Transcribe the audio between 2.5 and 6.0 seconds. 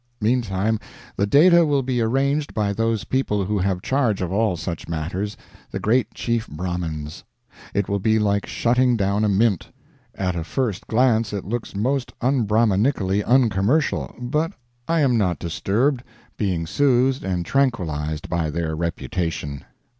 by those people who have charge of all such matters, the